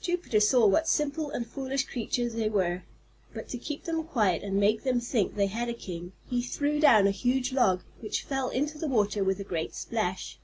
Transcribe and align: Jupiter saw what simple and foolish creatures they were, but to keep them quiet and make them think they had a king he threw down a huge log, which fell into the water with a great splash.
Jupiter 0.00 0.40
saw 0.40 0.66
what 0.66 0.88
simple 0.88 1.28
and 1.28 1.46
foolish 1.46 1.84
creatures 1.84 2.32
they 2.32 2.48
were, 2.48 2.82
but 3.34 3.46
to 3.50 3.58
keep 3.58 3.84
them 3.84 4.04
quiet 4.04 4.42
and 4.42 4.56
make 4.56 4.84
them 4.84 5.00
think 5.00 5.34
they 5.34 5.48
had 5.48 5.68
a 5.68 5.74
king 5.74 6.12
he 6.30 6.40
threw 6.40 6.80
down 6.80 7.06
a 7.06 7.10
huge 7.10 7.52
log, 7.52 7.82
which 8.00 8.22
fell 8.22 8.48
into 8.48 8.78
the 8.78 8.88
water 8.88 9.22
with 9.22 9.38
a 9.38 9.44
great 9.44 9.74
splash. 9.74 10.38